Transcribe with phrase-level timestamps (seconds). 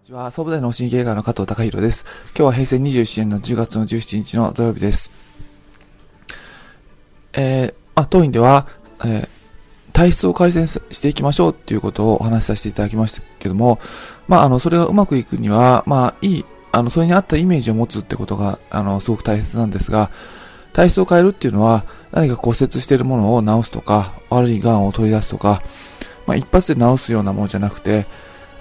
[0.00, 2.06] こんにちは、総武大の神経科の加藤隆弘です。
[2.28, 5.10] 今日は平成27年の10月の17日の土曜日です。
[7.34, 8.66] えー、あ、当院では、
[9.04, 9.28] えー、
[9.92, 13.78] 体質を改善していきましょうっていうことをお話しさせていただきましたけども、
[14.26, 20.10] まあ、あの、それがうまくいくには、まあ、いい、あの、それに合ったイメージを持つってことが、あの、すごく大切なんですが、
[20.72, 25.62] 体質を変えるっていうのは、何か骨折しているものを治すとか、悪い癌を取り出すとか、
[26.26, 28.06] まあ、一発で治すようなものじゃなくて、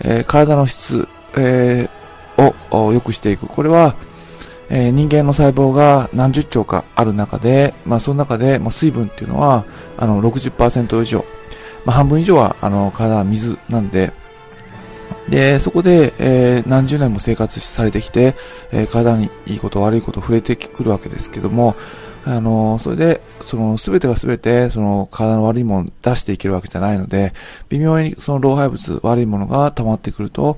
[0.02, 3.48] えー、体の質、えー、を良くしていく。
[3.48, 3.96] これは、
[4.70, 9.66] えー、人間の細胞が何十兆かある中で、まあ、その中で、まあ、水分っていうのは、
[9.98, 11.26] あの、60%以上、
[11.86, 14.14] まあ、半分以上は、あの、体は水なんで、
[15.28, 18.36] で、そこで、えー、何十年も生活されてきて、
[18.72, 21.76] えー、体にいいこと悪いこと触れてくるわけですけども、
[22.26, 27.34] あの、それで、その、すべてがすべて、その、体の悪いもの出していけるわけじゃないので、
[27.70, 30.58] 微妙にその老廃物、悪いものが溜まってくると、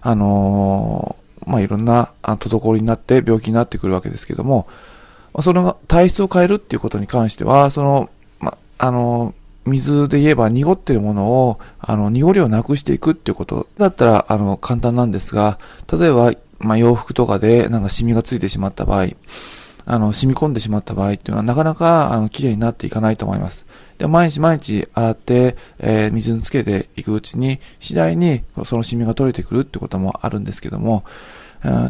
[0.00, 4.66] あのー、まあ、いろんな、あ滞りになって病気になってくるわけですけども、
[5.42, 15.58] その体質を変えるっていうことに関しては、その、ま、あのー、水で言えば濁ってるものを、あの、濁りをなくしていくっていうことだったら、あの、簡単なんですが、
[15.92, 19.08] 例えば、まあ、洋服とかでなんかシミがついてしまった場合、
[19.86, 23.64] あの、染み込んでしまった場合っていうのはなかなか、あの、綺麗になっていかないと思います。
[23.98, 31.04] で、毎日毎日洗って、えー、水につけていくうちに、次第にそのシミが取れてくるってこともあるんですけども、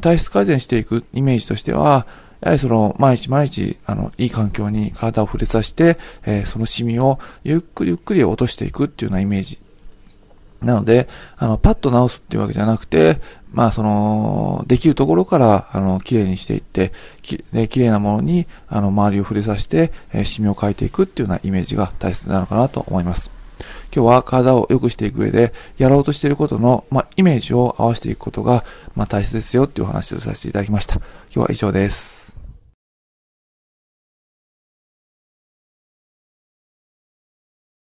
[0.00, 2.06] 体質改善していくイメージとしては、
[2.40, 9.58] やはりその、毎日毎日、あの、いい環境に体を触れさせて、えー、そのシミをゆっくりゆっくり落としていくっていうようなイメージ。
[10.62, 13.20] なので、あの、パッと直すっていうわけじゃなくて、
[13.56, 23.30] まあ、その、できるところから、あの、綺麗にしていって、きで綺麗なものに、あの、周りを触れさせて、えー、シミを変えていくっていうようなイメージが大切なのかなと思います。
[23.94, 28.62] 今日は体を良くしていく上で、やろうとしていることの、まあ、イメージを合わせていくことが、
[28.94, 30.96] まあ、大切ですよっていうお話をさせていただきました。
[30.96, 32.15] 今日は以上です。